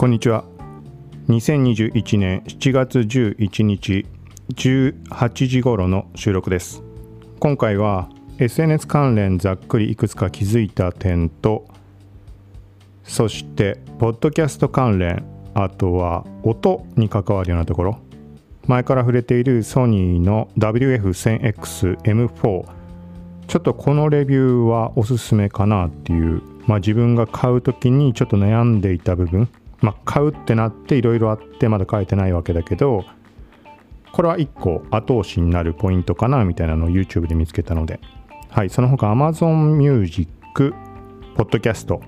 [0.00, 0.44] こんにちは。
[1.28, 4.06] 2021年7月11日
[4.54, 6.82] 18時頃の収録です。
[7.38, 11.68] 今回は SNS 関連ざっくりいくつか気づいた点と
[13.04, 17.98] そしてポッドキャスト関連あとは音に関わるようなところ。
[18.66, 22.64] 前から触れているソニーの WF1000XM4
[23.48, 26.40] ちょっとこのレビューはおすすめかなっていう。
[26.66, 29.46] まあ自分が買う時にちょっと悩んでいた部分。
[29.80, 33.04] まあ買うってなっていろいろあってまだ買えてないわけだけど
[34.12, 38.00] これは1個後押しになるポイントかなみたいなのを YouTube で見つけたので
[38.50, 40.74] はいその他 Amazon Music
[41.36, 42.02] ポッドキャスト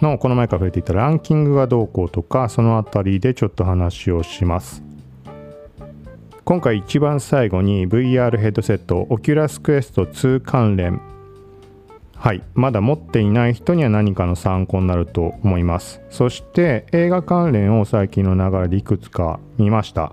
[0.00, 4.82] のこの前から触れていたランキングがどうこうとかそのあたりでちょっと話をします。
[6.44, 11.00] 今回一番最後に VR ヘッドセット Oculus Quest 2関連
[12.22, 12.44] はい。
[12.54, 16.00] まだ持っていない人には何かの参考になると思います。
[16.08, 20.12] そして映画関連を最近の流れでいくつか見ました。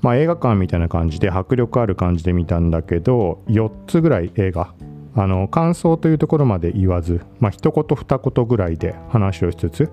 [0.00, 4.74] まあ映画館みたいな感じで迫力ある感じで見たんだけど4つぐらい映画
[5.14, 9.90] あの感想というところまで言わずまあ一言二言ぐらいで話をしつつ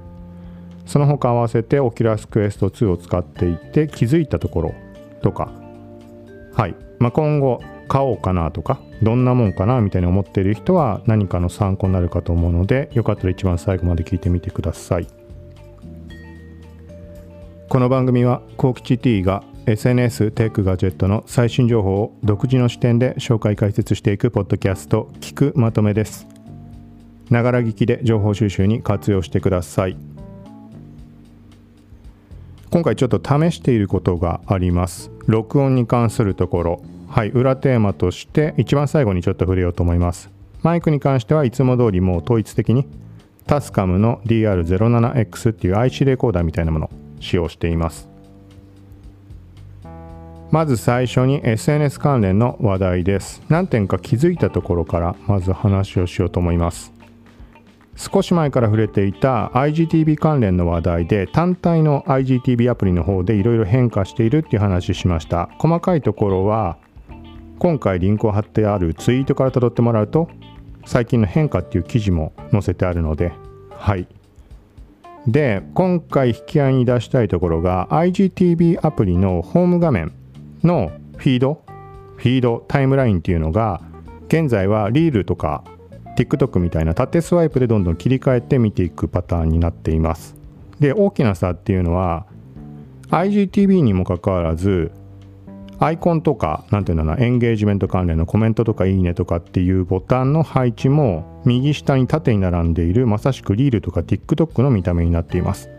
[0.88, 4.76] その他合わせて Oculus Quest 2を使っていて気づいたところ
[5.22, 5.52] とか。
[6.56, 15.08] はい、まあ、今後買おうかなとかどんなもんかなみたいに思っている人は何かの参考になるかと思うのでよかったら一番最後まで聞いてみてください。
[17.70, 26.28] この番組は幸吉 T が SNS テックガジェットの最新情報を独自の視点で紹介解説していくポッドキャスト聞くまとめです。
[27.30, 29.98] ながら聞きで情報収集に活用してください。
[32.70, 35.12] 今回ちょっと試していることがあります。
[35.26, 36.82] 録音に関するところ。
[37.14, 40.32] はい裏テーマとして一番最後にちょっと触れようと思います。
[40.64, 42.88] マイクに関してはいつも通りもう統一的に
[43.46, 46.90] タスカムの DR07X っていう IC レコーダーみたいなものを
[47.20, 48.10] 使用しています。
[50.50, 53.44] まず最初に SNS 関連の話題です。
[53.48, 56.92] 何点か気づいたところからまず話をしようと思います。
[57.96, 65.52] 少し前から触れていた IGTV 関連の話題で単体の IGTV アプリの方でいろいろ変化しているっていう話しました。
[65.60, 66.78] 細かいところは
[67.64, 70.28] 今回リンクを貼ってあるツイートから辿ってもらうと
[70.86, 73.32] 最近の変化っていう記事も載せてあるので
[73.70, 74.06] はい。
[75.28, 80.12] で今回引き合いに出したいところが IGTV アプリのホーム画面
[80.62, 81.64] のフィード
[82.18, 83.80] フィードタイムラインっていうのが
[84.28, 85.64] 現在はリールとか
[86.18, 90.36] TikTok みたいな縦スワイプでどんどん切り替えて見ていくパターンになっています。
[90.82, 92.26] で大きな差っていうのは
[93.08, 94.92] IGTV にもかかわらず
[95.80, 105.70] アイコンとか何ていうんだろうなエンゲージメント関連のコメントとかいいねとかっていうボタンの配置も右下に縦に並んでいるまさしくリールとか TikTok の見た目になっています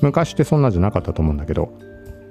[0.00, 1.72] 昔ってそんなじゃなかったと思うんだけど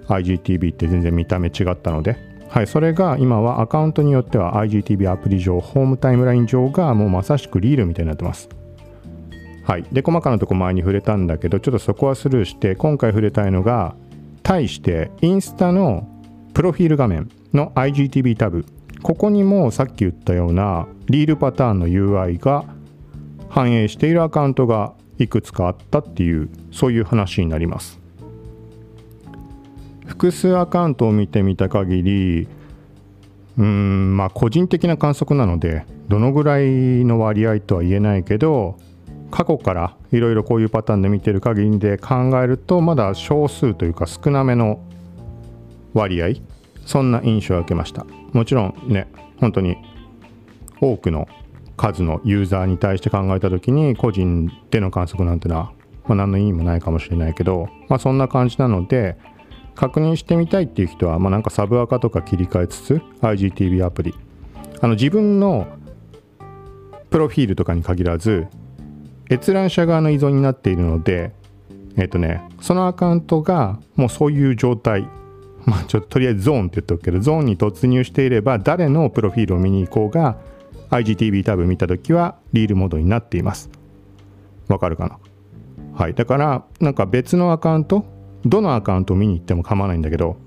[0.08, 2.18] IGTV って全然見た目違ったので、
[2.50, 8.50] はい、それが今はアカウントによっては IGTV アプリ上、ホームタイムライン上がもうまさしくリールみたいになってます。
[9.64, 9.86] はい。
[9.92, 13.96] で、細かなとこ前に触れたんだけど、ちょっとそこはスルーして、今回触れたいのが、
[14.44, 16.08] 対してインスタの
[16.54, 18.66] プロフィール画面の IGTV タブ、
[19.02, 22.66] ここにもさっき言ったようなリールパターンの UI が
[23.50, 28.00] 反映しているアカウントがいくつかあったっていう、そういう話になります。
[30.06, 32.48] 複数アカウントを見てみた限り
[33.58, 38.78] うんまあ個人的な観測なのでどのぐらいの割合とは言えないけど
[39.30, 44.84] 過去からいろいろこういうパターンで見てる限りで考えるとまだ少数というか少なめの
[45.94, 46.30] 割合
[46.86, 48.06] そんな印象を受けました。
[48.34, 49.08] もちろんね
[49.40, 49.78] 本当に
[50.80, 51.28] 多くの
[51.78, 55.72] 数のユーザーに対して考えた時に個人での観測なんてのは、
[56.06, 59.18] まあ、何の意味もないかもしれないけど、まあ、そんな感じなので
[59.76, 64.14] 確認してみたいっていう人は、まあ、なんかサブアカとか切り替えつつ IGTV アプリ。
[64.80, 65.68] あの自分の
[67.10, 68.48] プロフィールとかに限らず
[69.30, 71.32] 閲覧者側の依存になっているので
[71.98, 75.08] えっ、とねそのアカウントがもうそういう状態
[75.66, 80.38] まあちょっととりあえずゾーンって言っておくけどゾーンに突入していれば誰のプロフィールを見に行こうが
[80.90, 83.70] IGTV タブ見た時はリールモードになっています。
[84.68, 85.20] わかるかな？
[85.94, 86.14] はい。
[86.14, 88.06] だからなんか別のアカウント
[88.46, 90.38] どのアカウントを見に行っても構わないんだけど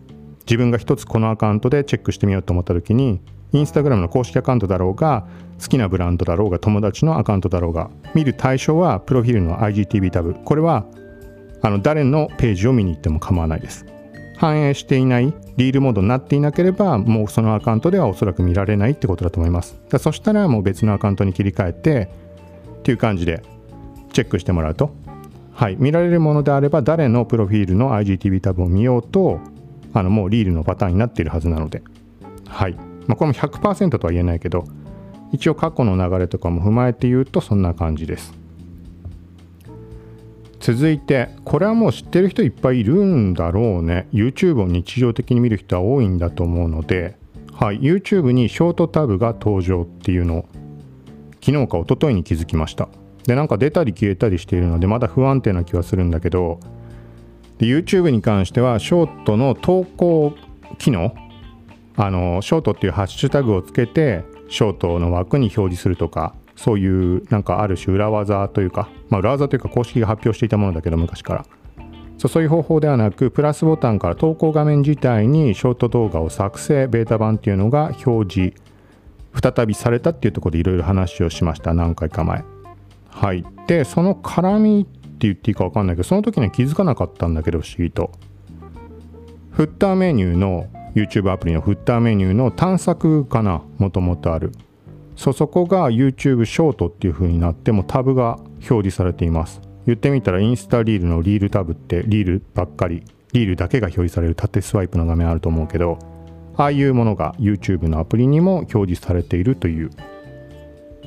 [0.46, 3.20] 自分が一つこのアカウントでチェックしてみようと思った時に
[3.52, 5.26] インスタグラムの公式アカウントだろうが
[5.62, 10.34] 好きなブランドだろうが友達のアカウントだろうが見る対象はプロフィールの IGTV タブ。
[10.34, 10.86] これは
[11.62, 13.86] あの誰のページを見に行っても構わないです。
[14.36, 19.76] 反映していないリールモードになっていなければもうそのアカウントではおそらく見られないってことだと思います。
[19.88, 22.10] だそしたらもう別のアカウントに切り替えて
[22.80, 23.42] っていう感じで
[24.12, 24.90] チェックしてもらうと。
[25.52, 29.38] はい、見られるものであれば誰のプロフィールの IGTV タブを見ようと
[29.92, 31.82] あのもうリールのパターンになっているはずなので、
[32.48, 32.74] はい。
[33.06, 34.64] まあ、これも100%とは言えないけど
[35.32, 38.43] 一応過去の流れとかも踏まえて言うとそんな感じです。
[40.64, 44.08] 続いてこれはもう知ってる人いっぱいいるんだろうね。
[44.14, 47.18] YouTube を日常的に見る人は多いんだと思うので、
[47.52, 50.48] はい、YouTube にショートタブが登場っていうのを
[51.44, 52.88] 昨日か一昨日に気づきました。
[53.26, 56.60] でなんか出たり消えたりしているのでまだ不安定な気はするんだけど
[57.58, 60.32] で YouTube に関してはショートの投稿
[60.78, 61.14] 機能
[61.96, 71.46] あのショートっていうハッシュタグをつけてショートの枠に表示するとかそういうなんかある種裏技というか、まあ、裏技というか公式が発表していたものだけど昔から。
[72.28, 78.54] そういう方法ではなくプラスボタンから投稿画面自体にショート動画を作成ベータ版っていうのが表示
[79.34, 82.44] 再びされたっていうところでいろいろ話をしました何回か前。
[83.10, 88.10] はいでその絡みって言っていいか分かんないけどその時には気づかなかったんだけど不思議と。
[89.50, 94.52] フッターメニューの YouTube アプリのフッターメニューの探索かなもともとある。
[95.16, 99.60] そそこが YouTube ショートっていう風になってもタブが表示されています。
[99.86, 103.02] 言ってみたらインスタリールのリールタブってリールばっかり
[103.32, 105.98] リールだけが表示される縦スワイプの画面あると思うけど
[106.56, 109.90] ああいうものが YouTube のアプリにも表示されているという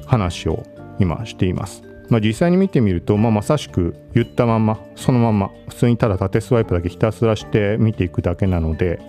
[0.05, 0.63] 話を
[0.99, 1.83] 今しています。
[2.09, 9.01] まあ、実際に見てみると、まあ、まさしく言ったまんまそのまま普通にただ縦スワイプだけひたすらして見ていくだけなので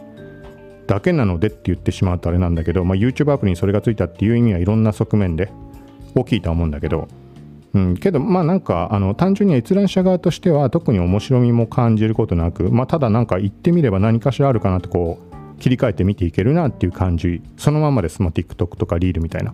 [0.89, 5.53] だけなのでって言ってしまうとあれなんだけど、まあ、YouTube アプリにそれがついたっていう意味はいろんな側面で
[6.17, 7.07] 大きいとは思うんだけど、
[7.75, 17.43] うん、けどまあなんかあの単純に閲覧者側としては特に面白みも感じることなく、まあ、ただなんか言ってみれば何かしらあるかなってこう切り替えて見ていけるなっていう感じ。
[17.59, 19.53] そのままです、まあ、TikTok とかリールみたいな。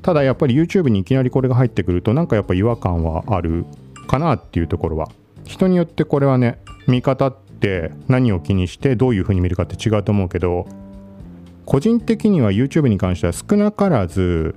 [0.00, 3.66] ただやっぱり YouTube にいきなりこれが入ってくるとなんかやっぱ違和感はある
[4.06, 5.08] かなっていうところは。
[5.44, 7.45] 人によってこれはね見方って
[8.08, 10.66] 何を気にしてどういう風に見るかって違うと思うけど
[11.64, 14.54] 個人的には YouTube に関しては少なからず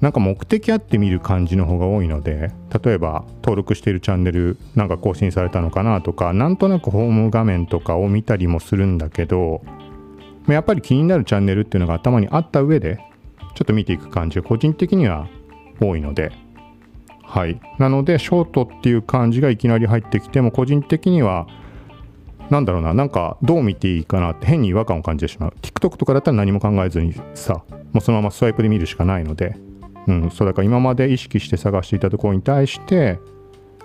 [0.00, 2.52] なんか目的あって見る感じの方が多いので
[2.82, 9.62] 例えば登録しているチャンネルなんか更新されたのかなとかなんとなくホーム画面とかを見たりもするんだけど
[10.48, 12.98] やっぱり気になるチャンネルっていうのが頭にあった上で
[13.54, 15.28] ちょっと見ていく感じが個人的には
[15.80, 16.32] 多いので、
[17.28, 17.60] はい。
[17.78, 21.46] なので、ショートっていう感じがいきなり入ってきても、個人的には、
[22.50, 25.54] なんだろうな、なんかどう見ていいかなって変に違和感を感じてしまう。
[25.60, 27.62] TikTok とかだったら何も考えずにさ、
[27.92, 29.56] もうそのままスワイプで見るしかないので、
[30.06, 33.18] うん、そうだから今まで意識して探していたところに対して、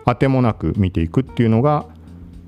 [0.06, 1.86] 当てもなく見ていくっていうのが、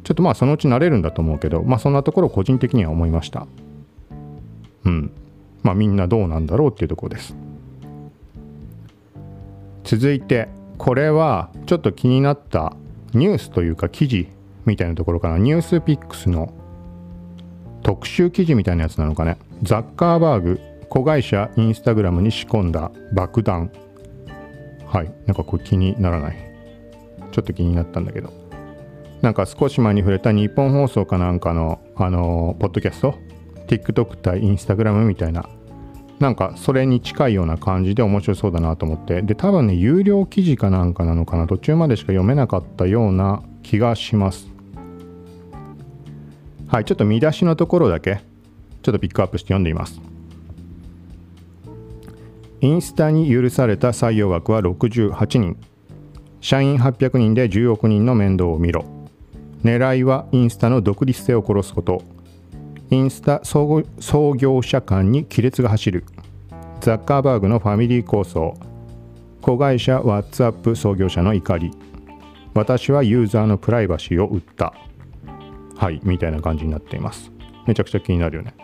[0.03, 3.47] ちょっとまあそのうち慣れるんだと思うけど、まあそんなところ個人的には思いました。
[4.85, 5.11] うん。
[5.65, 7.35] まあ、みんなどうなんだろうっていうところです
[9.83, 10.47] 続いて
[10.77, 12.75] これはちょっと気になった
[13.13, 14.27] ニュースというか記事
[14.65, 16.53] みたいなところからニュースピックスの
[17.83, 19.37] 特集記事みたいなやつなのかね。
[19.61, 20.59] ザッカーバーグ
[20.89, 23.71] 子会社インスタグラムに仕込んだ爆弾。
[24.87, 25.11] はい。
[25.25, 26.37] なんかこれ気にならない。
[27.31, 28.31] ちょっと気になったんだけど。
[29.21, 33.15] なんか少し前に触れた日本放送かなんかのあのポッドキャスト。
[33.67, 35.49] TikTok 対 Instagram みたいな。
[36.19, 39.21] なんかそれに近いような感じで面白そうだなと思って。
[39.21, 41.45] で多分ね有料記事かなんかなのかな。
[41.45, 44.54] 途中までしか読めなかったような気がします。
[46.67, 48.21] はいちょっと見出しのところだけ
[48.81, 49.99] ちょっとピックアップして読んでみます。
[52.61, 55.57] インスタに許された採用枠は68人。
[56.41, 58.85] 社員800人で10億人の面倒を見ろ。
[59.63, 62.03] 狙いはインスタの独立性を殺すこと。
[62.91, 63.83] インスタ創
[64.35, 66.05] 業者間に亀裂が走る。
[66.81, 68.53] ザッカーバーグのファミリー構想。
[69.41, 71.71] 子会社ワッツアップ創業者の怒り。
[72.53, 74.73] 私はユーザーのプライバシーを売った。
[75.75, 77.31] はいみたいな感じになっています。
[77.67, 78.55] めちゃくちゃ気になるよね。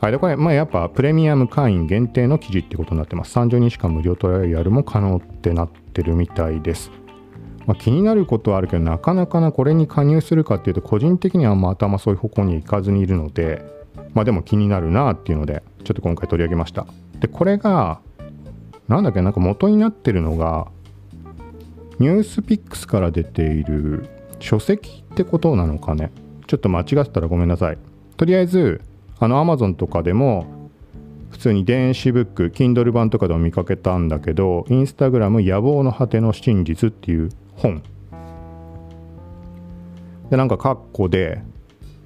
[0.00, 3.38] はいでこれまあやっぱプレミアム会員限定の記事ってことになってます。
[3.38, 6.90] 30日間無料トライアルも可能ってなってるみたいです。
[7.66, 13.64] まあ、気になることはあるけどなかなかなこれに加入するかっていうと個人的にはあんま頭そういう方向に行かずにいるので
[14.14, 16.86] まあでも気になるなっていうのでちょっと今回取り上げました。
[17.20, 18.00] でこれが
[18.88, 20.66] なんだっけなんか元になってるのが
[21.98, 24.08] ニュースピックスから出ている
[24.40, 26.10] 書籍ってことなのかね。
[26.50, 27.78] ちょっと間違ってたらごめんなさい。
[28.16, 28.80] とりあえず
[29.20, 30.68] あの Amazon とかでも
[31.30, 37.84] 普通に電子ブック Kindle 版とかでも見かけたんだけど Instagram 野望の果ての真実っていう本。
[40.28, 41.40] でなんか括弧で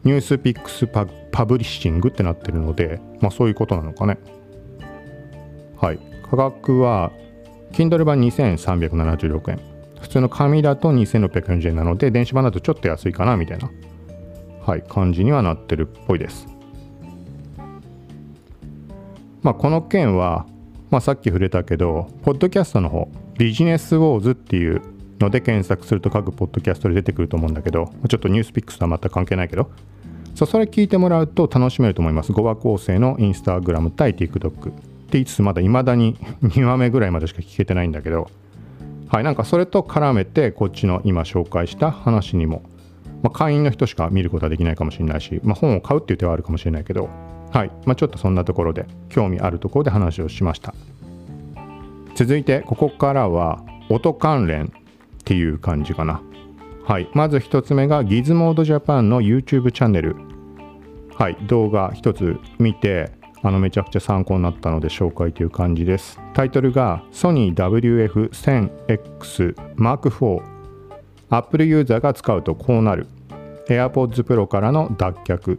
[0.02, 4.18] NewsPicks パ Publishing ってなってるのでまあそういうことなのかね。
[5.80, 5.98] はい。
[6.28, 7.12] 価格は
[7.72, 9.60] Kindle 版2376円。
[10.02, 13.70] 普通の紙だと2640円なので電子版だとちょっと安いかなみたいな。
[14.64, 16.46] はい感じにはなってるっぽいです。
[19.42, 20.46] まあこの件は
[20.90, 24.80] まあさっき触れたけどポッドキャストの方ビジネスウォーズっていう
[25.20, 29.70] ので検索すると各ポッドキャストで出てくると思うんだけどちょっとニュースピックスとは全く関係ないけど
[30.34, 32.32] そそれ聞いてもらうと楽しめると思います。
[32.32, 38.30] 5話構成のインスタグラム対 TikTok って言いつつまだ未だに2話目ぐらいまでしか聞けてないんだけど。
[39.08, 42.62] はいなんかそれと絡めてこっちの今紹介した話にも、
[43.24, 47.08] まあ、会員の人しか見ることはできないかもしれないし、まあ、本を買うっていう手はあるかもしれないけど
[47.54, 50.74] はい、まあ、ちょっとそんなところで興味あるところで話をしました。
[52.16, 54.68] 続いてここからは音関連っ
[55.24, 56.20] ていう感じかな。
[56.84, 57.08] はい。
[57.12, 60.16] まず1つ目が Gizmodo Japan の YouTube チャンネル。
[61.14, 61.36] はい。
[61.46, 63.12] 動画1つ見て
[63.42, 66.18] あのめちゃくちゃ参考になったので紹介という感じです。
[66.34, 70.42] タイトルが Sony WF1000X Mark IV
[71.30, 73.06] Apple ユーザーが使うとこうなる。
[73.68, 75.58] AirPods Pro からの脱却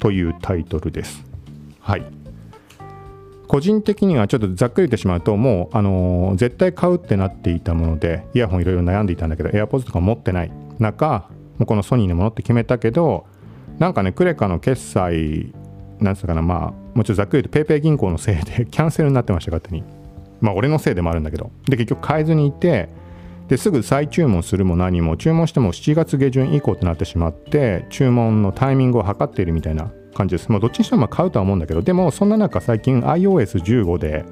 [0.00, 1.24] というタイトルです。
[1.80, 2.04] はい。
[3.48, 13.26] 個人的にはちょっとざっくり言ってしまうともう、あのー、絶対買うってなっていたものでイヤホンいろいろ悩んでいたんだけど AirPods とか持ってない中もうこのソニーのものって決めたけど
[13.78, 15.52] なんかねクレカの決済
[16.00, 19.84] なんつうかなまあもうちょっとざっくり言うと PayPay 銀行のせいでキャンセルになってました勝手に。
[20.40, 21.50] まあ俺のせいでもあるんだけど。
[21.66, 22.88] で結局変えずにいて
[23.48, 30.50] ですぐ再注文するも何も注文しても7月下旬以降となってしまって注文のタイミングを測っているみたいな感じです。
[30.50, 34.24] もうどっちにしても買うとは思うんだけどでもそんな中最近 iOS15 で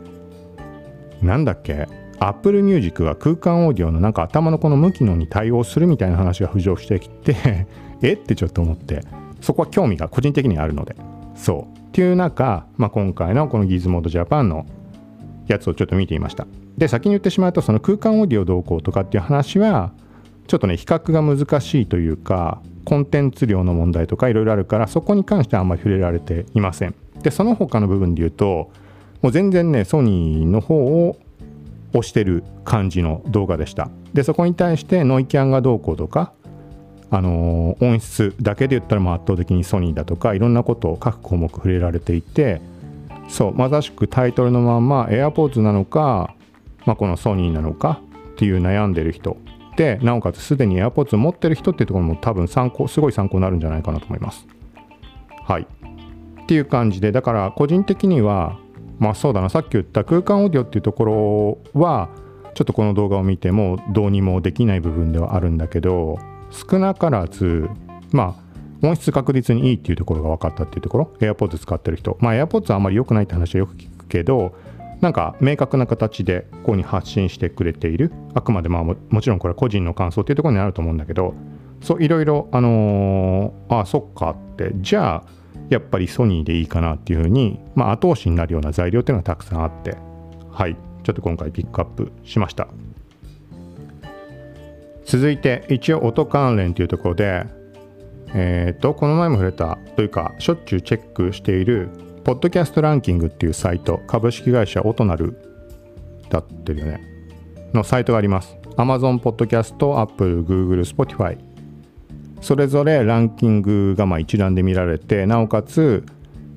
[1.22, 1.86] なんだっけ
[2.18, 7.66] Apple Music は空間オーディオのなんか頭のこの向きのに対応するみたいな話が浮上してきて
[8.02, 8.12] え？
[8.14, 9.02] ってちょっと思って
[9.40, 10.96] そこは興味が個人的にあるので。
[11.34, 11.78] そう。
[11.78, 14.66] っていう中、まあ、今回のこの Gizmodo Japan の
[15.46, 16.46] やつをちょっと見てみました。
[16.76, 19.92] で先に言ってしまうとその空間オーディオどうこうとかっていう話は
[20.46, 26.94] ちょっとね比較が難しいというかコンテンツ量の問題とかいろいろあるからそこに関してはあんまり触れられていません。
[27.22, 28.70] でその他の部分で言うと
[29.22, 31.16] もう全然ねソニーの方を
[31.94, 33.88] 押してる感じの動画でした。
[34.12, 36.32] でそこに対してノイキャンがどうこうとか
[37.10, 42.60] あの音質だけで言ったらもう圧倒的にソニーだとかいろんなことを各項目触れられていて
[43.28, 46.34] そうまさしくタイトルのまんま AirPods なのか、
[46.86, 48.00] まあ、このソニーなのか
[48.32, 49.36] っていう悩んでる人。
[49.76, 54.46] でなおかつすでに AirPods を持ってる人っていうところも多分参考すごい参考になるんじゃないかなと思います。
[55.44, 55.66] はい。
[56.42, 58.58] っていう感じでだから個人的には
[58.98, 59.48] まあそうだな。
[59.48, 61.04] さっき言った空間オーディオっていうとこ
[61.74, 62.08] ろは
[62.54, 66.18] ちょっとこの動画を見てもどうにもできない部分ではあるんだけど
[66.50, 67.68] 少なからず
[68.12, 68.36] ま
[68.82, 71.10] あ音質確実にいいっていうところが分かったっていうところ。
[71.18, 72.16] AirPods 使ってる人。
[72.20, 74.54] まあ AirPods はあんまり良くないって話はよく聞くけど
[75.04, 78.10] なんか明確な形でここに発信してくれている。
[78.32, 81.34] あくまでまあもちろんこれは個人の感想っていうところにあると思うんだけど
[81.82, 84.70] そういろいろあのー、あそっかって。
[84.76, 85.24] じゃあ
[85.68, 89.94] やっぱりソニーでいいかなっていうふうに、まあ、後押しになるような材料っていうのがたくさんあって。
[90.50, 90.76] はい。
[91.02, 92.68] ちょっと今回ピックアップしました。
[95.04, 97.44] 続いて一応音関連というところで
[98.28, 101.90] えっ、ー、とこの前も触れたというかしょっちゅうチェックしている
[102.24, 105.36] ポッドキャストランキングっていうサイト株式会社オトナル
[106.30, 107.00] だってるよね。
[107.74, 108.56] のサイトがあります。
[108.76, 111.38] Amazon ポッドキャスト Apple、Google、Spotify
[112.40, 116.04] それぞれランキングがまあ一覧で見られてなおかつ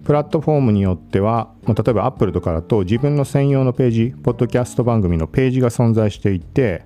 [0.04, 6.86] プラットフォームによっては例えば Apple とかだと自分の専用のページポッドキャスト番組のページが存在していて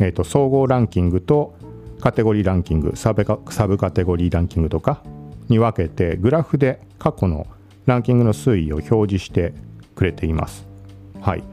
[0.00, 1.54] えーと、総合ランキングと
[2.00, 5.02] カテゴリーランキングサブサブカテゴリーランキングとか
[5.48, 7.46] に分けてグラフで過去の
[7.90, 9.52] ランキングの推移を表示して
[9.94, 10.66] くれています。
[11.20, 11.44] はい、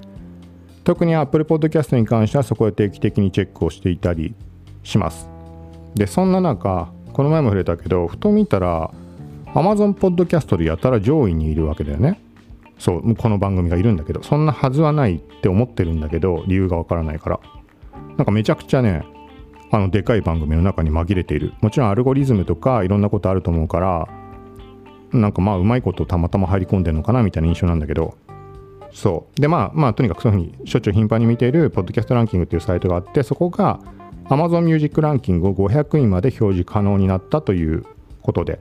[0.84, 4.36] 特に Apple Podcast に関してはそこで定期的にチェックをしていたり
[4.84, 5.30] します。
[5.96, 8.92] でそんな中この前も触れたけどふと見たら
[9.48, 12.22] Amazon Podcast でやたら上位にいるわけだよね。
[12.78, 17.40] そうこの番組がいるんだけどそんなはずはないって思ってるんだけど理由がわからないから
[18.18, 19.04] なんかめちゃくちゃね
[19.72, 24.08] あのでかい番組の中に紛れているもちろんアルゴリズムとかいろんなことあると思うから
[25.14, 28.16] なんかまあうまいことたまたま入り込んでるのかなみたいな印象なんだけど。
[28.92, 29.42] そう。
[29.42, 33.80] でまあまあとにかくそういうふうにしょっちゅう頻繁に見ているポッドキャストランキングっていうサイトがあってそこが
[34.26, 37.86] Amazon Music ランキングを500位まで表示可能になったという
[38.22, 38.60] ことで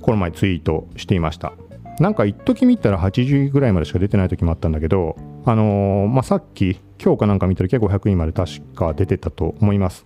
[0.00, 1.52] この前ツイートしていました。
[1.98, 5.16] なんか一時見たら80位ぐらいまでしか出てない時もあったんだけど
[5.46, 10.04] あのー、まあ、さっき今日かなんか見た時は500位まで確か出てたと思います。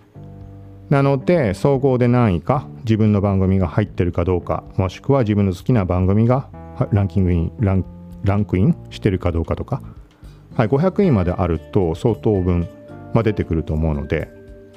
[0.90, 6.48] なので総合で何位か自分の番組が入ってるかどうかもしくは自分の好きな番組が
[6.92, 7.84] ランキングインラン
[8.24, 9.80] ランクインしてるかどうかとか、
[10.56, 12.68] はい、500位まであると相当分、
[13.14, 14.28] まあ、出てくると思うので。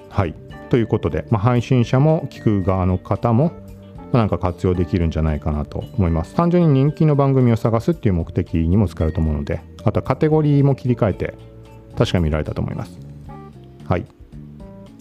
[0.09, 0.35] はい
[0.69, 3.51] ということで、まあ、配信者も聞く側の方も
[4.11, 6.33] なんか活用できるんじゃないかなと思います。
[6.35, 11.35] 単純に人気の番組を探すっていう目的にも使えると思うのであとはカテゴリーも切り替えて
[11.95, 12.97] 確か見られたと思います。
[13.87, 14.05] はい。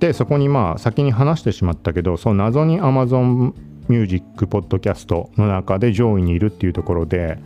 [0.02, 3.52] でそこにまあ先に話してしまったけどその謎に Amazon
[3.86, 7.38] Music ポッドキャストの中で上位にいるっていうところで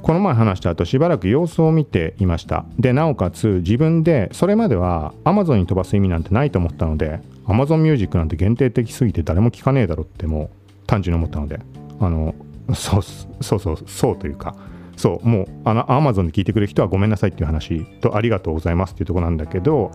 [0.00, 2.64] この前話した後しばらく様子を見ていました。
[2.78, 11.58] でなおかつ自分でそれまでは Amazon に飛ばす意味なんてないと思ったので Amazon Music なんて限定的すぎて誰も聞かねえだろってもう単純に思ったので
[11.98, 12.36] あの
[12.72, 14.54] そうそうそうそうというか
[14.96, 19.90] そうもうあの Amazon で聞いてくれる人はごめんなさいっていう話とありがとうございますっていうとこなんだけど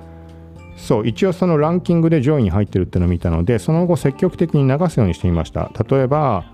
[0.80, 5.72] そう一応そのランキングで上位に入ってるっていうのを見たのでその後積極的に流すようにしてみました。
[5.88, 6.46] 例えば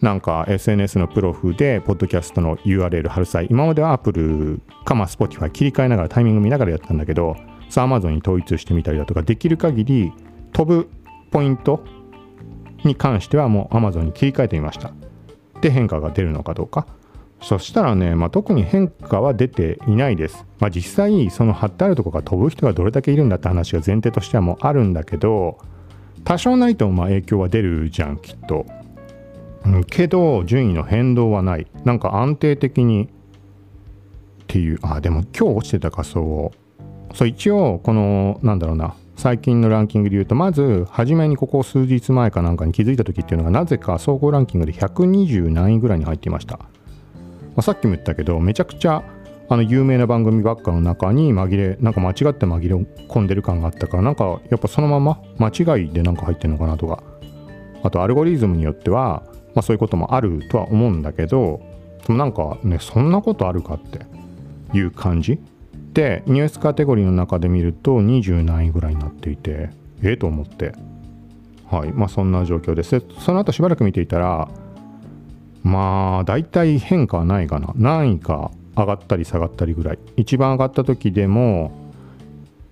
[0.00, 7.36] なんか SNS のプロフでポッドキャストの URL 貼る際今までは Apple かまあ Spotify 切り替えながらタイミング見ながらやったんだけど
[7.68, 10.12] さあ Amazon に統一してみたりだとかできる限り
[10.52, 10.88] 飛ぶ
[11.30, 11.84] ポイント
[12.84, 14.92] に関してはもう Amazon に切り替えてみました。
[15.60, 16.86] で変化が出るのかどうか。
[17.42, 20.46] そしたらね、まあ、特に変化は出ていないです。
[20.58, 25.58] まあ、実際、その貼ってあるとこが飛ぶ人がどれだけいるんだって話が前提としてはもうあるんだけど、
[26.24, 28.66] 多少ないとまあ影響は出るじゃん、きっと。
[29.64, 31.66] うん、けど、順位の変動はない。
[31.84, 33.08] なんか安定的にっ
[34.46, 36.52] ていう、あ、でも今日落ちてた仮想を。
[37.14, 46.58] そう、一応、この、なんだろうな、最近のランキングで言うと、まず、初めにここ数日前かなんかに気づいた時っていうのが、なぜか総合ランキングで120何位ぐらいに入っていました。
[47.56, 49.02] あ、さっきも言ったけどめちゃくちゃ
[49.48, 52.74] あの有名な番組ばっかの中に紛れなんか間違って紛れ
[53.08, 57.02] 込んでる感があったからなんかやっぱそのまま間違いでなんか入ってんのかなとか。
[57.82, 59.22] あとアルゴリズムによっては、
[59.54, 61.62] まあ、そういうこともあるとは思うんだけど
[62.06, 64.00] でもなんかねそんなことあるかって
[64.76, 65.38] いう感じ？
[65.94, 69.70] でニュースカテゴリーの中で見ると20何位ぐらいになっていて
[70.02, 70.74] ええと思って。
[71.70, 71.92] はい。
[71.92, 73.02] まあそんな状況です。
[73.18, 74.48] その後しばらく見ていたら
[75.62, 77.72] まあ大体変化はないかな。
[77.76, 79.98] 何位か上がったり下がったりぐらい。
[80.16, 81.72] 一番上がった時でも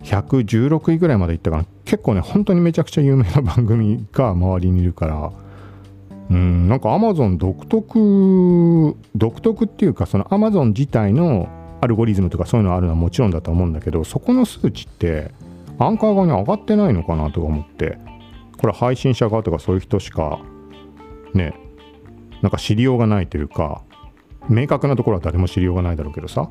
[0.05, 1.65] 116位ぐらいまでいったかな。
[1.85, 5.33] 結構ね本当にめちゃくちゃ有名な番組が周りにいるから。
[6.31, 11.49] うんなんか Amazon 独特独特っていうかその Amazon 自体の
[11.81, 15.31] アルゴリズムとかそういうのあるのはもちろんだと思うんだけどそこの数値って
[15.79, 17.99] アンカー側に上がってないのかなとか思って。
[18.59, 20.41] これ配信者側とかそういう人しか
[21.33, 21.55] ね
[22.43, 23.83] なんか知りようがないというか
[24.49, 26.51] 明確なところは誰も知りようがないだろうけどさ。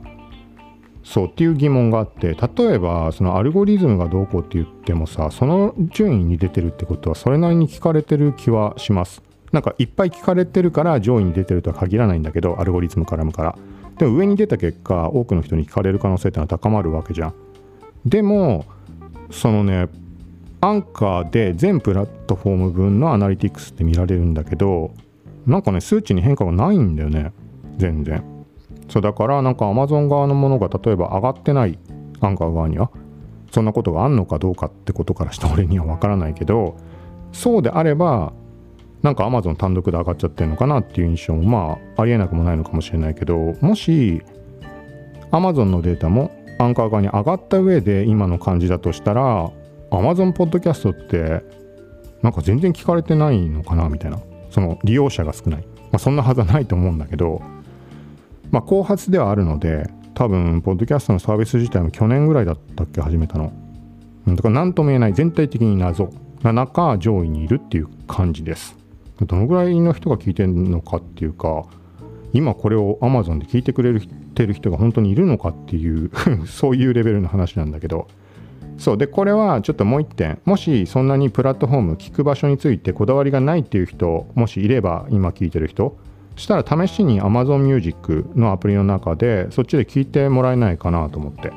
[1.03, 9.21] そうっていう疑問があって例えばそのアルゴリズムがどうこうって言ってもさその順位に出てるってことはそれなりに聞かれてる気はします。
[9.53, 13.57] なんかいっぱい聞かれてるから上位に出てるとは限らないんだけどアルゴリズム絡むから。
[13.97, 17.33] でも上に出た結果多くの人に聞かれる可能性ってのは高まるわけじゃん。
[18.05, 18.65] でも
[19.31, 19.87] そのね
[20.59, 24.91] アンカーで全プラットフォーム分のアナリティクスって見られるんだけど
[25.47, 27.31] なんかね数値に変化がないんだよね。
[27.77, 28.23] 全然。
[28.89, 31.77] そうだからなんか Amazon 側のものが例えば上がってない
[32.21, 32.89] アンカー側には
[33.51, 36.77] そんなことがあんのかどうかってことからして俺には分からないけど
[37.31, 38.33] そうであれば
[39.03, 44.21] なんか Amazon 単独で上がっちゃってるのかなっていう印象もまあありえなくもないのかもしれないけどもし
[45.31, 49.51] Amazon のデータもアンカー側に上がった上で今の感じだとしたら
[49.91, 51.43] Amazon ポッドキャストって
[52.21, 54.19] なんか全然聞かれてないのかなみたいな。
[54.49, 57.41] その利用者が少ない、まあ、そんなはずはないと思うんだけど、
[58.51, 63.53] まあ、後発ではあるので多分ポッドキャストのサービス自体も去年ぐらいだったっけ始めたの。
[64.25, 66.11] だから何とも言えない全体的に謎。
[66.43, 68.75] な中上位にいるっていう感じです。
[69.21, 71.65] どのぐらいの人が聞いてるのかっていうか
[72.33, 73.99] 今これを Amazon で聞いてくれ
[74.35, 76.11] てる人が本当にいるのかっていう
[76.45, 78.07] そういうレベルの話なんだけど。
[78.77, 85.97] そうでこれはちょっともう一点もしそんなにプラットフォーム聞く場所についてこだわりがないっていう人もしいれば今聞いてる人
[86.35, 91.51] したら試しに Amazon Music のアプリの中でそっちで聞いてもらえないかなと思って。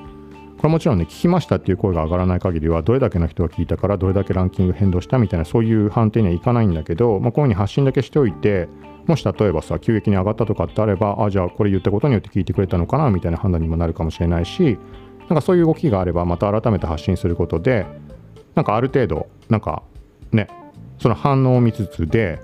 [0.60, 8.68] これもちろんね聞きましたっていう声が上がらない限りはどれだけの人が聞いたからどれだけランキング変動したみたいなそういう判定にはいかないんだけど、まあ、こういうふうに発信だけしておいて
[9.06, 14.78] もし例えばさ急激に上がったとかってあればあじゃあこれ言ったことによって聞いてくれたのかなみたいな判断にもなるかもしれないし
[15.30, 17.86] なんかそういう動きがあればまた改めて発信することで
[18.56, 19.84] なんかある程度なんか
[20.32, 20.48] ね
[20.98, 22.40] その反応を見つつで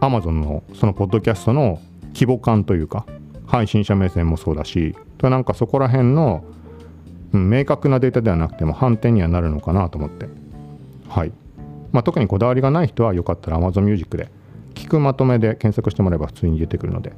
[0.00, 1.80] Amazon のそのポッドキャストの
[2.14, 3.06] 規模感というか
[3.46, 6.44] 配信者目線もそうだしなんかそこら辺の、
[7.32, 10.28] うん、明確なデータではなくても反転にはなるのかなと思って。
[11.08, 11.32] はい。
[11.90, 14.28] まあ特にこだわりがない人はよかったら Amazon Music で
[14.74, 17.14] 聞くまとめで検索してもらえば普通に出てくるので。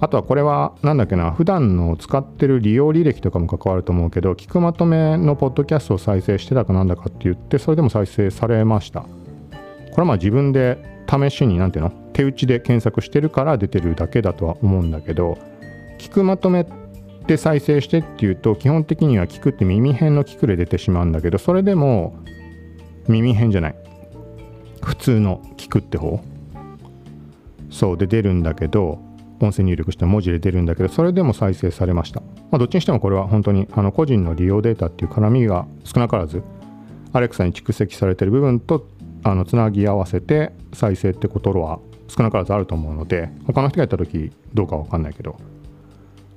[0.00, 9.00] あとはこれは何だっけな普段の使ってる利用履歴とかも関わると思うけど聞くまとめのポッドキャストを再生してたかなんだかって言ってそれでも再生されました。
[9.00, 9.08] こ
[9.96, 15.38] れはまあ自分で試しに何ていうの手打ちで検索してるから出てるだけだとは思うんだけど
[15.98, 16.66] 聞くまとめ
[17.26, 22.16] で再生してっていうと基本的には聞くって耳辺の聞くで出てしまうんだけどそれでも
[23.08, 23.74] 耳辺じゃない。
[24.82, 26.20] 普通の聞くって方。
[27.70, 29.07] そうで出るんだけど
[29.40, 36.42] 音声入力した文字で出るんだけどそれでも再生されました、まあ、どっちにしてもこれは本当にあの個人の利用データっていう絡みが少なからず
[37.12, 38.86] アレクサに蓄積されてる部分と
[39.22, 45.36] あのつなぎ合わせて再生ってことは少なからずあると思うので他の人がやった時どうかわかんないけど。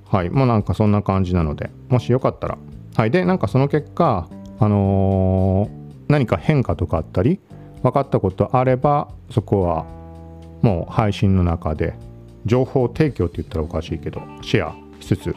[0.06, 0.30] はい。
[0.30, 2.58] もうなんかそんな感じなのでもしよかったら。
[2.96, 3.12] はい。
[3.12, 4.28] でなんかその結果
[4.60, 7.40] あのー、何か変化とかあったり
[7.82, 9.86] 分かったことあればそこは
[10.62, 11.96] もう配信の中で
[12.46, 15.36] 情報提供って言ったらおかしいけどシェアしつつ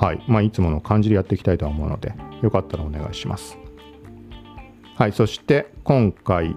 [0.00, 0.24] はい。
[0.26, 3.58] まあいつもの感じでやっていきたいとは思うのでよかったらお願いします。
[4.96, 5.12] はい。
[5.12, 6.56] そして今回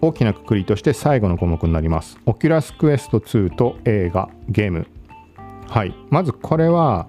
[0.00, 2.18] 大きなくくりとして最後の項目になります。
[2.26, 4.88] Oculus Quest 2と映画ゲーム。
[5.68, 5.94] はい。
[6.10, 7.06] まずこれは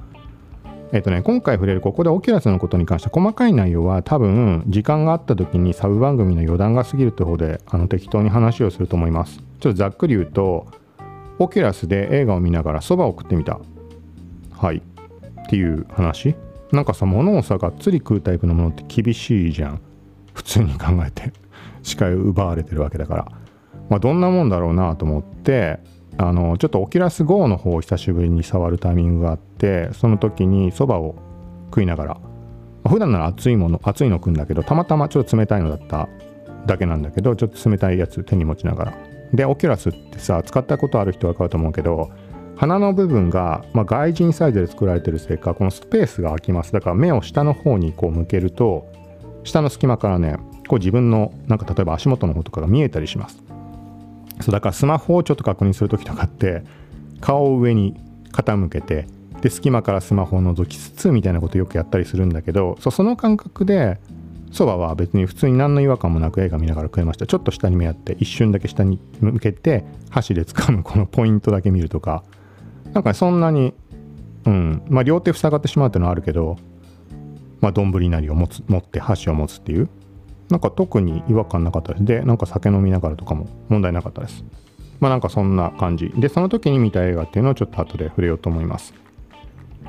[0.92, 9.40] えっとね、今回触れるここで Oculus のことに関して細かい内容は多分時間があった時にサブ番組の余談が過ぎるという方であの適当に話をすると思います。
[9.60, 10.68] ちょっとざっくり言うと
[11.40, 13.60] Oculus で映画を見ながらそばを食ってみた。
[14.52, 14.78] はい。
[14.78, 16.36] っていう話。
[16.72, 19.82] なんかさ物をさがっつり食うタイプのものって厳しいじゃん。
[20.34, 21.32] 普通に考えて。
[21.84, 23.32] 視界を奪われてるわけだから。
[23.90, 25.80] まあどんなもんだろうなと思って
[26.18, 31.16] あのちょっとオキュラス GO の方を久しぶりに触るタイミングがあってその時にそばを
[31.66, 32.22] 食いながら、ま
[32.86, 36.08] あ、普段なら熱いもの熱いの食うんだけどたまたまちょっと冷たいのだった
[36.66, 39.13] だけなんだけどちょっと冷たいやつ手に持ちながら。
[39.34, 42.12] で Oculus ってさ使ったことある人は分かると思うけど
[42.56, 46.72] 鼻の部分が、まあ、外人サイズで作られてるせいかこのスペースが空きます。
[46.72, 48.92] だから目を下の方にこう向けると
[49.44, 53.44] 下の隙間からねこう自分のなんか例えば足元の方とかが見えたりします。
[54.42, 56.64] そうだからスマホをちょっと確認する時とかって
[57.22, 57.96] 顔を上に
[58.32, 59.08] 傾けて
[59.42, 64.00] で隙間からスマホを覗きつつみたいなことよくやったりするんだけどそその感覚で
[64.54, 67.26] そばは別に普通に何の違和感もなく映画見ながら食えました。
[67.26, 72.24] ちょっと下に目やって一瞬だけ下に向けて箸で掴むこのポイントだけ見るとか。
[72.94, 73.74] なんかそんなに
[74.46, 74.84] うん。
[74.88, 76.58] まあ両手塞がってしまうっていうのはあるけど
[77.62, 79.90] まあ丼なりを持つ持って箸を持つっていう。
[80.50, 82.06] なんか特に違和感なかったです。
[82.06, 84.46] でなんか酒飲みながらとかも問題なかったです。
[85.00, 86.10] まあなんかそんな感じ。
[86.16, 88.94] でその時に見た映画っていうのをちょっと後で触れようと思います。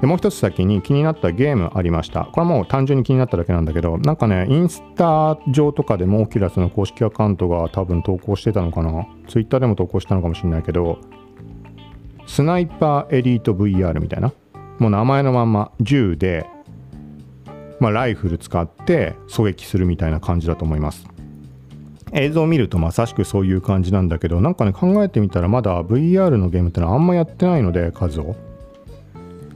[0.05, 2.27] でもう一つ先に気になったゲームありました。
[2.27, 9.07] これはもう単純に気になっただけなんだけどなんかねインスタ上とかでもオキュラスの公式アカウントが多分投稿してたのかな？
[9.29, 10.99] ツイッターでも投稿したのかもしれないけど
[12.27, 14.31] スナイパーエリート VR みたいな？
[14.79, 16.47] もう名前のまんま銃で
[17.81, 21.09] まあ、ライフル使って狙撃するみたいな感じだと思います。
[22.13, 28.37] 映像を見るとまさしくそういう感じなんだけどなんかね考えてみたらまだ VR のゲームってのはあんまやってないので数を。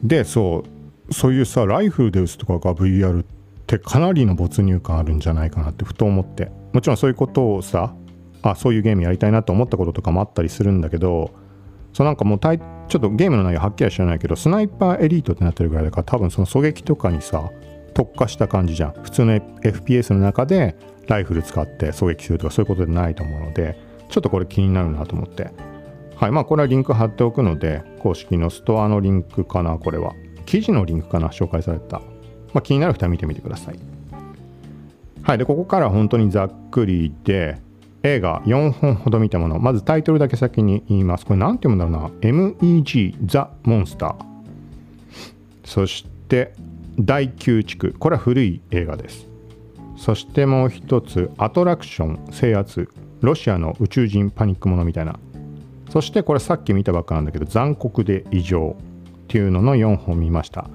[0.02, 0.64] でそ
[1.10, 3.24] うそういうさライフルで撃つとかが VR っ
[3.66, 6.50] てかなりの没入感あるんじゃないかなってふと思って。
[6.72, 7.94] もちろんそういうことをさ
[8.42, 11.32] あそういうゲームやりたいなと思ったこととかもあったりするんだけど
[11.92, 17.50] そうなんかもうちょっとゲームの内容はっきりは知らないけどスナイパーエリートってなってるぐらいだから多分その狙撃とかにさ
[17.94, 18.92] 特化した感じじゃん。
[19.02, 20.76] 普通の FPS の中で
[21.08, 23.76] ライフル使って狙撃するとかそういうことでないと思うので
[24.08, 25.50] ちょっとこれ気になるなと思って。
[26.18, 30.14] はいまあこれはリンク貼っておくので公式のストアのリンクかなこれは。
[30.46, 31.98] 記事のリンクかな紹介された、
[32.54, 33.78] まあ、気になる人は見てみてください。
[35.22, 37.60] はいでここから本当にざっくりで
[38.02, 39.60] 映画4本ほど見たもの。
[39.60, 41.24] まずタイトルだけ先に言います。
[41.26, 42.18] これ何て読むんだろうな。
[42.20, 44.14] MEG ザ・モンスター
[45.64, 46.52] そして
[46.98, 47.94] 第9地区。
[47.96, 49.28] これは古い映画です。
[49.96, 52.88] そしてもう一つアトラクション制圧。
[53.20, 55.18] ロシアの宇宙人パニックものみたいな。
[55.90, 60.68] そしてこれさっき見たばっかなんだけど残酷で異常っていうのの4本見ました。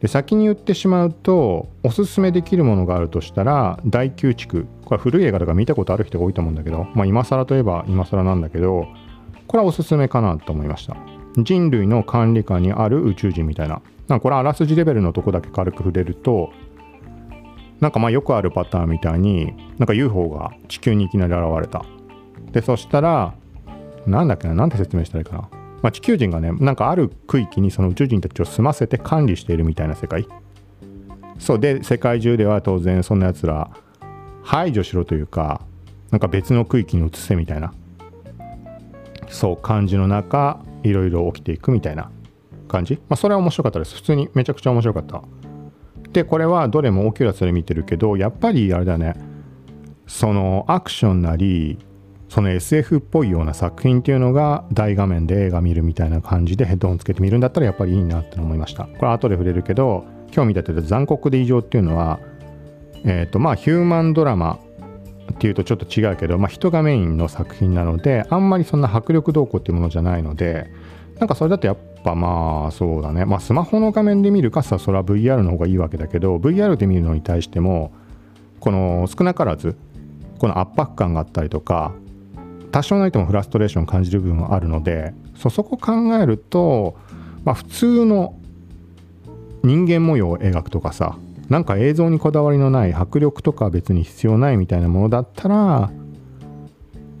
[0.00, 4.66] で先に言ってしまうとおすすめできるものがあるとしたら第9地区。
[4.84, 8.86] これは古い映画とか見たことある人が多いと思うんだけどまあ今更といえば今更なんだけど
[9.46, 10.96] これはおすすめかなと思いました。
[11.36, 13.82] 人類の管理下にある宇宙人みたいな。
[14.08, 16.50] なこれあらすじレベルのとこだけ軽く触れると
[17.80, 21.84] なんかまあよくあるパターンみたいになんか UFO が地球にいきなり現れた。
[22.52, 23.34] でそしたら
[24.08, 25.48] なんだっけななんて説明したらいいかな、
[25.82, 30.26] まあ、地球人がねなんかある区域にその宇宙人たちを住ませて管理しているみたいな世界。
[31.38, 33.70] そうで世界中では当然そんなやつら
[34.42, 35.60] 排除しろというか
[36.10, 37.72] なんか別の区域に移せみたいな。
[39.28, 42.10] そう感じの中いろいろ起きていくみたいな
[42.66, 43.94] 感じ、まあ、それは面白かったです。
[43.94, 45.22] 普通にめちゃくちゃ面白かった。
[46.12, 49.14] でこれはどれもオキュラスで見てるけどやっぱりあれだね。
[50.06, 51.78] そのアクションなり
[52.28, 58.84] その SF っぽいような作品っていうのが大画面で映画見るみたいな感じでヘッドホンつけて見るんだったらやっぱりいいなって思いました。
[58.84, 62.20] これ後で触れるけど今日見たけど残酷で異常っていうのは
[63.04, 64.58] えっ、ー、とまあヒューマンドラマ
[65.32, 70.70] っていうとちょっと違うけど、まあ、人がメインの作品なのであんまりそんな迫力動向っていうものじゃないので
[71.18, 73.24] なんかそれだとやっぱまあそうだね。
[73.24, 77.92] まあスマホの画面で見るかさそれは VR の方がいいわけだけど VR で見るのに対しても
[78.60, 79.76] この少なからず
[80.38, 81.92] この圧迫感があったりとか
[82.78, 86.96] 多少なりともフラストレーションを感じる部分はあるのでそそこ考えると、
[87.44, 88.38] まあ、普通の
[89.64, 95.90] 人間模様を描くとかさなんか映像にこだわりのない迫力とか別に必要ないみたいなものだったら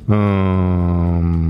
[0.06, 1.48] うーん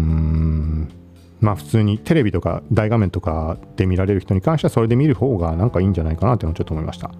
[1.40, 7.10] まあ普通にテレビとか大画面とかで見られる人に関してはそれで見る方がなんかいいんじゃないかなっていうのをちょっと思いました。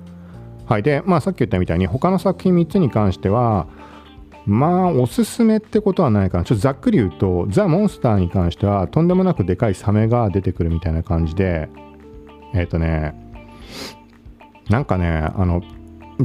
[0.67, 0.83] はい。
[0.83, 3.67] で、まあさっき言ったみたいに他の作品3つに関しては
[4.49, 6.45] まあおすすめってことはないかな。
[6.45, 11.69] ちょっとざっくり言うとザ・モンスターに関してはとんでもなくでかいサメが出てくるみたいな感じで
[12.55, 13.15] えっ、ー、とね
[14.71, 15.63] なんかねあの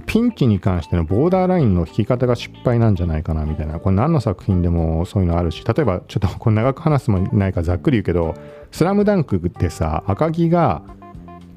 [0.07, 8.33] ピンチに関してのボーダーラインの引き方が失敗なんじゃないかなみたいなこれ何の作品でもそういうのあるし例えばちょっとこれ長く話すもないからざっくり言うけど
[8.71, 10.81] 「スラムダンクってさ赤木が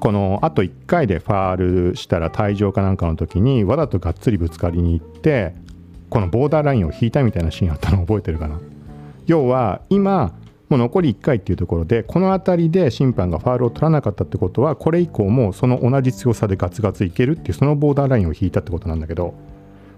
[0.01, 1.57] このあと1回でファー
[1.91, 5.55] ルしたら退場かなんかの時にわざとがっつりぶつかりに行って
[6.11, 8.61] このボーダーラインを引いたみたいなシーンあったの覚えてるかな？
[9.27, 10.35] 要は今
[10.69, 19.35] もう残り1回っていうところでこの辺りで審判がファールを取らなかったってことはこれ以降もその同じ強さでガツガツいけるっていうそのボーダーラインを引いたってことなんだけど。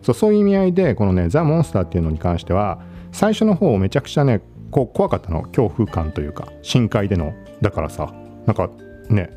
[0.00, 4.40] そうそういう意味合いでこのねザ・モンスターっていうのに関しては最初の方めちゃくちゃね
[4.70, 5.42] こう怖かったの。
[5.42, 7.34] 恐怖感というか深海での。
[7.60, 8.14] だからさ
[8.46, 8.70] なんか
[9.10, 9.30] ね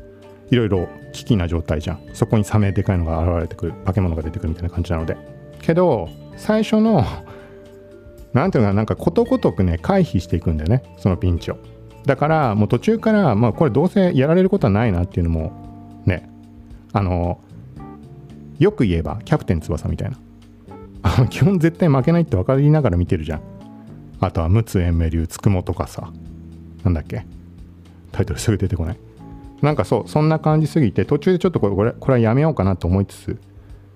[0.50, 2.00] いろいろ危機な状態じゃん。
[2.12, 5.31] そこにサメでかいのが現れてくる化け物が出てくるみたいな感じなので。
[5.62, 7.04] けど最初の
[8.34, 11.56] なんていうのかなんかことごとくね回避していくんだよねそのピンチを。
[12.06, 15.52] だからもう途中からまあこれどうせやられることはないなっていうのも
[16.04, 16.28] ね
[16.92, 17.38] あの
[18.58, 20.16] よく言えばキャプテン翼みたいな。
[21.30, 23.40] 基本絶対負けないって分かりながら見てるじゃん。
[24.20, 26.10] あとは陸奥延命流つくもとかさ
[26.84, 27.26] なんだっけ
[28.12, 28.96] タイトルすぐ出てこない。
[29.62, 33.38] なんかそうそんな感じすぎて途中でちょっとこれこれはやめようかなと思いつつ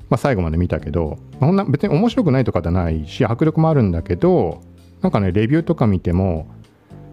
[0.08, 4.62] まあ、最後まで見たけど、そんな別に面白くないとかじゃないし迫力もあるんだけど
[5.02, 6.48] なんかねレビューとか見ても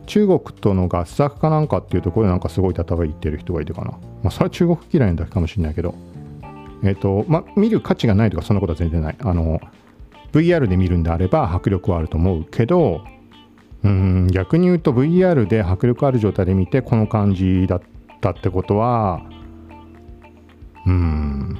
[0.05, 3.91] 中国との合作かなんかっていうところでなんかすごい叩いてる人がいてかな。
[3.91, 5.95] まあ、それは中国嫌いなだけかもしれないけど。
[6.83, 9.15] えっ、ー、と、まあ、見る価値がないとかそんなことは全然ない。
[9.21, 9.61] あの、
[10.33, 13.05] VR で見るんであれば迫力はあると思うけど、
[13.83, 17.81] うん、逆に言うと VR で迫力ある状態で見てこの感じだっ
[18.21, 19.21] たってことは、
[20.85, 21.59] うん、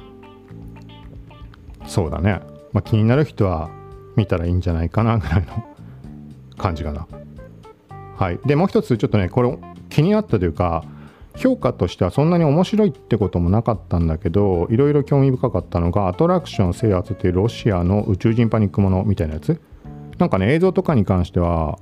[1.94, 2.40] そうだね、
[2.72, 3.70] まあ、気になる人は
[4.16, 5.64] 見たらいいんじゃないかなぐらいの
[6.58, 7.06] 感じかな。
[8.16, 8.40] はい。
[8.44, 9.56] でもう一つちょっとねこれ
[9.90, 10.84] 気になったというか
[11.36, 19.60] 評価としてはそんなに面白いってこともなかったんだけどいろいろ興味深かったのがアトラクション制圧っていうロシアの宇宙人パニックものみたいなやつ。
[20.18, 21.78] なんかね映像とかに関しては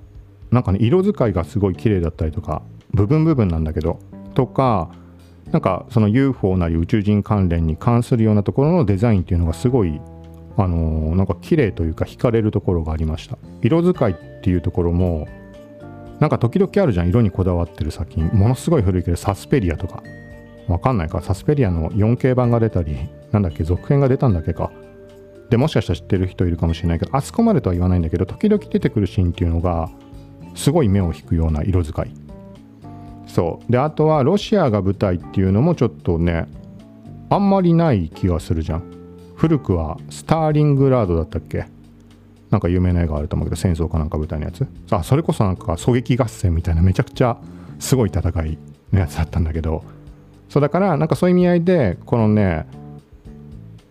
[0.51, 2.61] なんかね色使いがすごい綺麗だったりとか
[2.92, 3.98] 部分部分なんだけど
[4.35, 4.90] とか
[5.53, 10.01] なんかその UFO なり宇宙人関連に関するようなところのデザインっていうのがすごい
[10.57, 13.38] あのー、なんか綺麗というか惹かれるところがありました。
[13.62, 15.29] 色使いっていうところも
[16.21, 17.09] なんか時々あるじゃん。
[17.09, 18.29] 色にこだわってる作品。
[18.29, 20.03] ものすごい古いけどサスペリアとか。
[20.69, 21.21] わかんないか。
[21.21, 22.97] サスペリアの 4K 版が出たり
[23.33, 24.71] なんだっけ続編が出たんだっけか。
[25.51, 29.91] でもしかしたら知ってる人いるかもしれないけどあそこまでとは言わないんだけど時々出てくるシーンっていうのが
[30.55, 32.11] すごい目を引くような色使い。
[33.33, 33.73] そう。
[33.73, 36.47] であとはロシアが舞台っていうのもちょっとね
[37.31, 38.83] あんまりない気がするじゃん。
[39.35, 41.66] 古くはスターリングラードだったっけ？
[42.51, 44.66] なんか有名な映画あると思うけど戦争かなんか舞台のやつ。
[44.90, 47.38] あそれこそなんか狙撃合戦みたいなめちゃくちゃ
[47.79, 48.59] すごい戦い
[48.92, 49.83] のやつだったんだけど。
[50.51, 52.66] そうだからなんかそういう意味合いでこのね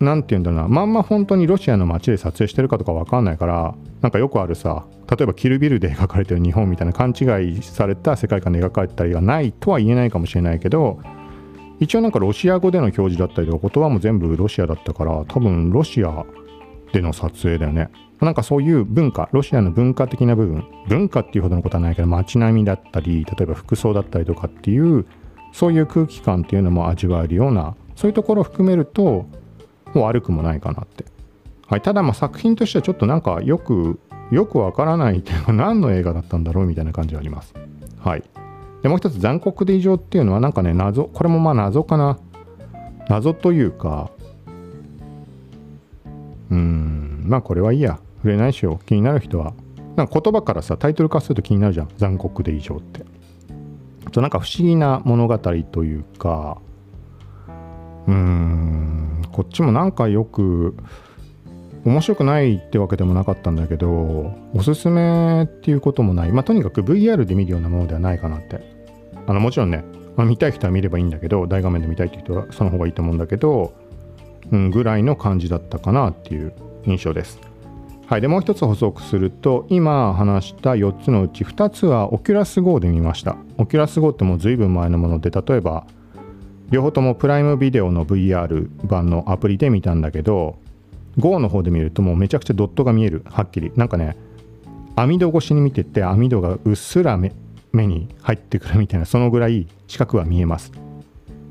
[0.03, 0.67] 何て言うんだろうな。
[0.67, 7.25] まんま本当にロシアの街で撮影してるかとか分かんないからなんかよくあるさ例えばキルビルで描かれてる日本みたいな勘違
[7.57, 10.99] いされた世界観で描かれたりがないとは言えないかもしれないけど
[11.79, 16.25] 一応なんかロシア語での表示だったりとか言葉も全部ロシアだったから多分ロシア
[16.93, 17.89] での撮影だよね。
[18.19, 25.07] なんかそういう文化ロシアの文化的な部分文化っていうほどのことはないけど街並みだったり例えば服装だったりとかっていう
[25.53, 29.25] そういう空気感っていうのも味わえるようなそういうところを含めると
[29.93, 31.05] もう悪くもないかなって、
[31.67, 33.99] はい、ただまあ作品としてはちょっとなんかよく
[34.31, 37.53] よくわからないっていうか 何の映画だったんだろうみたいな感じがあります。
[37.99, 38.23] はい。
[38.81, 42.17] でもう一つ残酷で異常っていうのはなんかね謎これもまあ謎かな。
[43.09, 44.09] 謎というか
[46.49, 47.99] うーんまあこれはいいや。
[48.17, 48.79] 触れないしよ。
[48.85, 49.53] 気になる人は。
[49.95, 51.87] なんか言葉からさタイトル化すると気になるじゃん。
[51.97, 53.03] 残酷で異常って。
[54.11, 56.57] となんか不思議な物語というか
[58.11, 59.21] うん。
[59.31, 60.75] こっちもなんかよく
[61.85, 66.31] 面白くないってわけでもなかったんだけどおすすめっていうこともない。
[66.31, 68.81] まあとにかく VR で見るようなものではないかなって。
[69.27, 69.85] あのもちろんね、
[70.17, 73.73] まあ、見たい人は見ればいいんだけど大画面で見たいっていう人はその方がいいと思うんだけど、
[74.51, 76.53] うん、ぐらいの感じだったかなっていう
[76.85, 77.39] 印象です。
[78.07, 83.37] はい、でもう一つ補足すると今話した4つのうち2つはオキュラス GO で見ました。
[83.57, 85.85] オキュラス GO ってもう随分前のもので例えば
[86.71, 90.57] 両方とも Prime Video の VR 版のアプリで見たんだけど
[91.17, 93.23] GO の方で見るともうめちゃくちゃドットが見える。
[93.25, 93.71] はっきり。
[93.75, 94.15] なんかね
[94.95, 97.33] 網戸越しに見てて網戸がうっすら目
[97.73, 100.71] に入ってくるみたいなそのぐらい四角は見えます。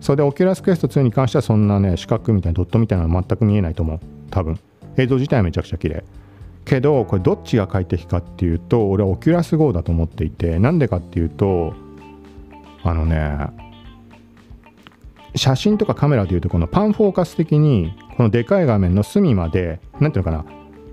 [0.01, 4.01] それで Oculus Quest 2に関してはそんなね四角みたいなドットみたいなのは全く見えないと思う。
[4.31, 4.59] 多分。
[4.97, 6.03] 映像自体はめちゃくちゃ綺麗。
[6.65, 11.75] けどこれどっちが快適かっていうと俺はオキュラス GO だと思っていてなんでかっていうと
[12.83, 13.49] あのね
[15.35, 20.45] 写真とかカメラでいうとこのパンフォーカス的にこのでかい画面の隅まで何ていうのかな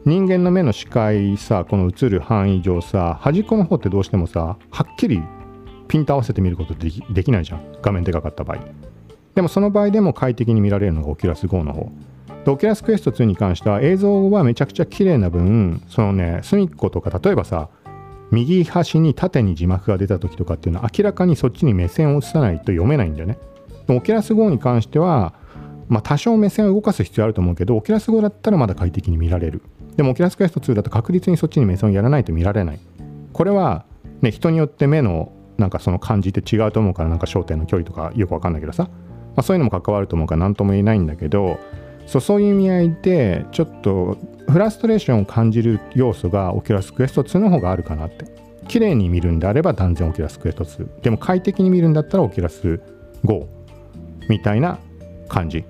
[0.06, 5.22] 人間の目の視界さこの映る範囲上さ端っこの方ってどうしてもさはっきり
[5.88, 7.62] ピント合わせて見ることできできないじゃん。
[7.82, 8.60] 画面でかかった場合。
[9.36, 11.92] でもその場合でも快適に見られるのがオキュラス GO の方。
[12.46, 17.70] で Oculus Quest 2に関しては映像はめちゃくちゃ綺麗な分そのね隅っことか例えばさ
[18.32, 23.38] 右端に縦に字幕が出た時とかっていうのは明らかにそっちに目線を移さないと読めないんだよね。
[23.96, 25.34] オキラス GO に関しては、
[25.88, 29.62] まあ、多少目線を動かす必要あると思うけどオキラス GO だったらまだ快適に見られる。
[29.96, 32.80] でもオキラスクエスト2だと確実にそっちに目線をやらないと見られない。
[33.34, 33.86] これは、
[34.22, 38.90] ね、人によって目のなんかその感じって違うと思うからなんか焦点の距離とかよくわかんないけどさ、ま
[39.38, 41.60] あ、そういうのも関わると思うから何とも言えないんだけど
[42.06, 44.18] そうそういう意味合いでちょっと
[44.50, 48.26] フラストレーションを感じる要素がオキラスクエスト2の方があるかなって
[48.68, 52.80] 綺麗に見るんであれば断然オキラスクエスト2でも快適に見るんだったらオキラス
[53.26, 53.48] GO
[54.30, 54.80] みたいな
[55.28, 55.66] 感じ。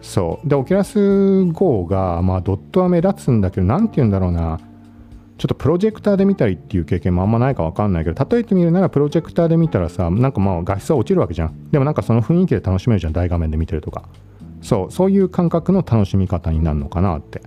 [0.00, 0.48] そう。
[0.48, 4.58] でオキュラス GO がまあドットは目立つんだけど何て言うんだろうな。
[5.38, 11.70] ちょっとプロジェクターで見たりっていう経験もあんまないか分かんないけど例えてみるならプロジェクターで見たらさなんかまあ画質は落ちるわけじゃん。
[11.70, 13.12] でもなんかその雰囲気で楽しめるじゃん。
[13.12, 14.04] 大画面で見てるとか。
[14.60, 14.92] そう。
[14.92, 17.42] そういう感覚の楽しみ方になるのかなって、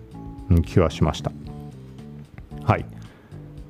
[0.50, 1.32] うん、気はしました。
[2.64, 2.86] はい。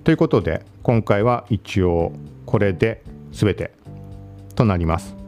[0.03, 2.13] ということで今回は一応
[2.45, 3.73] これで全て
[4.55, 5.24] となります。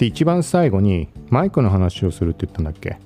[0.00, 2.98] で一番最後にマイクの話をするって言ったんだっけ？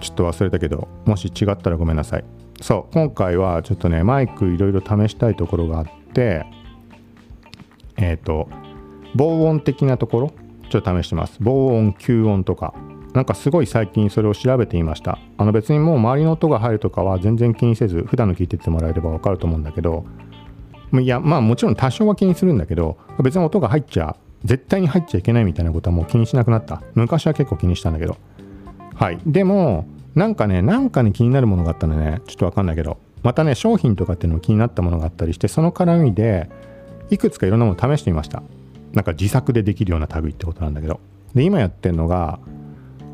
[0.00, 2.24] ちょっと忘れたけどもし違ったらごめんなさい。
[2.60, 6.46] そう今回はちょっとねマイクいろいろ試したいところがあって
[7.96, 8.48] えっ、ー、と
[9.16, 10.32] 防音的なところ？
[10.70, 11.38] ちょっと試してます。
[11.40, 12.72] 防音吸音とか。
[13.12, 15.18] なんかすごい最近それを調べていました。
[15.36, 20.04] あの別にもう周りの音が入るとかは全然気にせず普段の聞いてってもらえれば分かると思うんだけど。
[20.92, 26.82] いやまあもちろん多少は気にするんだけど別に音が入っちゃ絶対に入っちゃいけないみたいなことはもう気にしなくなった。
[26.94, 28.16] 昔は結構気にしたんだけど。
[28.94, 29.18] はい。
[29.26, 32.20] でもなんかねなんかに気になるものがあったのね。
[32.26, 32.98] ちょっと分かんないけど。
[33.22, 36.48] またね商品とかっていうのも気になったものがあったりしてその絡みで
[37.10, 38.42] いくつかいろんなもの試してみました。
[38.92, 41.00] なんか自作でできるような類ってことなんだけど。
[41.34, 42.38] で今やってるのが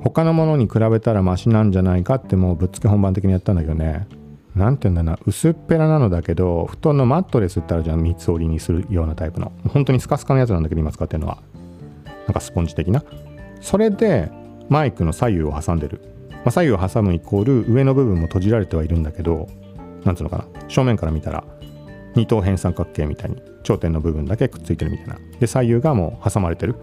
[0.03, 4.07] 他のものに比べたらマシなんじゃないかってもうぶっつけ本番的にやったんだけどね。
[4.55, 9.53] 何て言うんだな薄っぺらなのだけど布団のマットレスってあるじゃん三つ折りにするようなタイプの。
[9.69, 11.39] 本当にスカスカのやつなんだけど今使ってるのは。
[12.27, 13.03] なんかスポンジ的な。
[13.61, 14.31] それで
[14.69, 19.49] マイクの左右を挟んでる、まあ、左右を挟むイコール上の部分も閉じられてはいるんだけど
[20.05, 20.47] なんつうのかな。
[20.69, 21.45] 正面から見たら
[22.15, 25.17] 二等辺三角形みたいに頂点の部分だけくっついてるみたいな。
[25.41, 26.77] で左右がもう挟まれてる。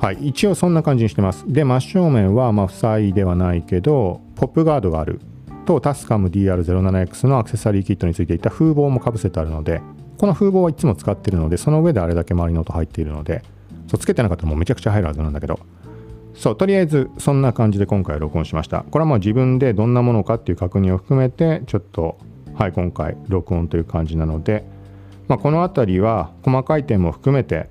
[0.00, 1.44] はい一応そんな感じにしてます。
[1.48, 5.20] で真正面はまあ塞いではないけどポップガードがある。
[5.68, 9.82] とタスカム DR07X のアクセサリーキットについていた風防もかぶせてあるので
[10.16, 13.42] この風防はいつも使ってるのでその上であれだけ周りの音入っているので
[13.86, 15.60] そうつけてなかったらもうめちゃくちゃ入るはずなんだけど
[16.34, 22.18] そうとりあえずそんな感じで今回録音しましたこれはまあ自分でどんなものかっていう確認を含めてちょっと
[22.54, 24.64] はい今回録音という感じなので、
[25.28, 27.68] まあ、この辺りは細かい点も含めて、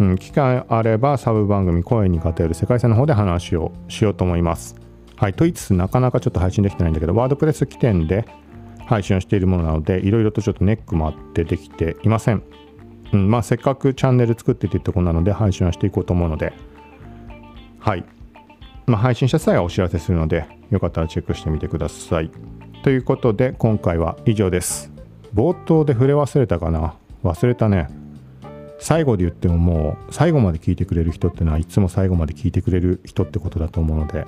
[0.00, 4.83] うん、機会あればサブ番組「声に勝てる世界線」の方で話をしようと思います。
[5.16, 8.26] はい、と言いつつなかなかちょっと配信できてないんだけどワードプレス起点で
[8.86, 12.42] 配信をしているものなのでいろいろとちょっとネックもあってできていません。
[13.12, 16.52] うん、まあせっかくチャンネル作ってってとこなので配信はしていこうと思うので
[17.78, 18.04] はい。
[18.86, 22.30] まあ、配信した際はお知らせするのでよかったらチェックしてみてください。
[22.82, 24.92] ということで今回は以上です。
[25.34, 26.96] 冒頭で触れ忘れたかな？
[27.22, 27.88] 忘れたね。
[28.78, 34.26] 最後で言ってももう最後まで聞いてくれる人ってのはいつも最後まで聞いてくれる人ってことだと思うので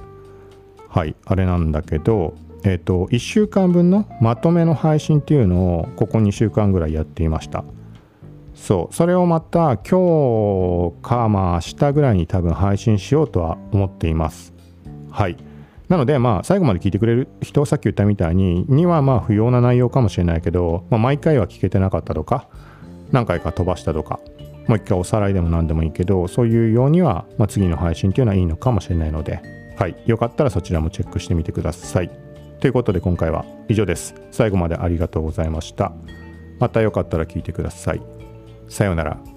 [0.88, 2.34] はいあれなんだけど
[2.64, 7.64] えっ、ー、と1週間分のまとめの配信っていうのをここ2週間ぐらいやっていました。
[8.54, 14.54] そうそれをまた今日かまあ明日ぐらいに多分配信しようとは思っています。
[15.10, 15.36] はい。
[15.88, 22.48] なのでまあ最後まで聞いてくれる人さっき言ったみたいににはまあ不要な内容かもしれないけど、まあ、毎回は聞けてなかったとか
[23.12, 24.18] 何回か飛ばしたとか
[24.66, 29.40] もう一回おさらいでも何でもいいけどそういうようには、まあ、次の配信っていうのはいいのかもしれないので
[29.76, 32.10] はいよかったらそちらもチェックしてみてください。
[32.60, 34.14] ということで今回は以上です。
[34.30, 35.92] 最後までありがとうございました。
[36.58, 38.00] またよかったら聞いてください。
[38.68, 39.35] さようなら。